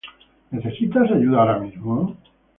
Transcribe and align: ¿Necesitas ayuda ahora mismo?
¿Necesitas 0.51 1.11
ayuda 1.11 1.41
ahora 1.41 1.59
mismo? 1.59 2.17